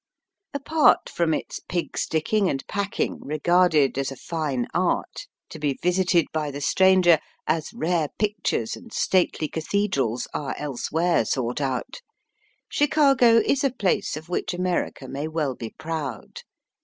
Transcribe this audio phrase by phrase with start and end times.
[0.55, 6.25] Apart from its pig sticking and packing regarded as a fine art, to be visited
[6.33, 12.01] by the stranger as rare pictures and stately cathedrals are elsewhere sought out,
[12.67, 16.41] Chicago is a place of which America may well be proud.